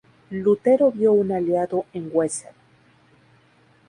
[0.31, 2.55] Lutero vio un aliado en Wessel.